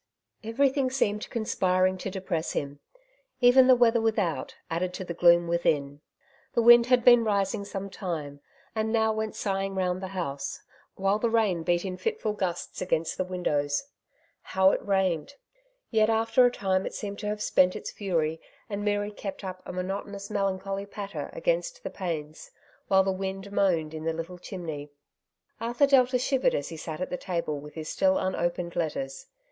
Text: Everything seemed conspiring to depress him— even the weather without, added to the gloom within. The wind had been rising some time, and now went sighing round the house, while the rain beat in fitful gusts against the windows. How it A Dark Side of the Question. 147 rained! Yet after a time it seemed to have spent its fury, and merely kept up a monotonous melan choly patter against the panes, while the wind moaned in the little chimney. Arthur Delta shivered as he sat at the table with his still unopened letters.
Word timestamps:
Everything 0.43 0.89
seemed 0.89 1.29
conspiring 1.29 1.95
to 1.99 2.09
depress 2.09 2.53
him— 2.53 2.79
even 3.39 3.67
the 3.67 3.75
weather 3.75 4.01
without, 4.01 4.55
added 4.67 4.95
to 4.95 5.03
the 5.05 5.13
gloom 5.13 5.47
within. 5.47 6.01
The 6.55 6.63
wind 6.63 6.87
had 6.87 7.03
been 7.05 7.23
rising 7.23 7.65
some 7.65 7.87
time, 7.87 8.39
and 8.73 8.91
now 8.91 9.13
went 9.13 9.35
sighing 9.35 9.75
round 9.75 10.01
the 10.01 10.07
house, 10.17 10.59
while 10.95 11.19
the 11.19 11.29
rain 11.29 11.61
beat 11.61 11.85
in 11.85 11.97
fitful 11.97 12.33
gusts 12.33 12.81
against 12.81 13.15
the 13.15 13.23
windows. 13.23 13.83
How 14.41 14.71
it 14.71 14.81
A 14.81 14.85
Dark 14.85 14.87
Side 14.87 14.87
of 14.87 14.87
the 14.87 14.91
Question. 14.91 15.99
147 15.99 15.99
rained! 15.99 16.01
Yet 16.01 16.09
after 16.09 16.45
a 16.47 16.51
time 16.51 16.85
it 16.87 16.93
seemed 16.95 17.19
to 17.19 17.27
have 17.27 17.41
spent 17.43 17.75
its 17.75 17.91
fury, 17.91 18.41
and 18.67 18.83
merely 18.83 19.11
kept 19.11 19.43
up 19.43 19.61
a 19.67 19.71
monotonous 19.71 20.29
melan 20.29 20.59
choly 20.59 20.89
patter 20.89 21.29
against 21.33 21.83
the 21.83 21.91
panes, 21.91 22.49
while 22.87 23.03
the 23.03 23.11
wind 23.11 23.51
moaned 23.51 23.93
in 23.93 24.05
the 24.05 24.13
little 24.13 24.39
chimney. 24.39 24.89
Arthur 25.59 25.85
Delta 25.85 26.17
shivered 26.17 26.55
as 26.55 26.69
he 26.69 26.77
sat 26.77 27.01
at 27.01 27.11
the 27.11 27.17
table 27.17 27.59
with 27.59 27.75
his 27.75 27.87
still 27.87 28.17
unopened 28.17 28.75
letters. 28.75 29.27